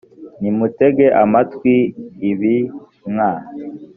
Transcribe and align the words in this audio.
nimutege 0.41 1.05
amatwi 1.23 1.75
ibi 2.29 2.57
mwa 3.11 3.31